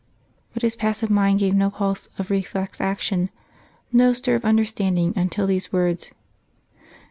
[0.51, 3.29] _but his passive mind gave no pulse of reflex action,
[3.93, 6.09] no stir of understanding until these words.